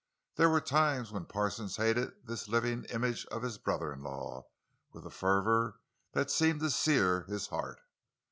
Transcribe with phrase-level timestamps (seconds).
[0.35, 4.47] There were times when Parsons hated this living image of his brother in law
[4.93, 5.79] with a fervor
[6.13, 7.79] that seemed to sear his heart.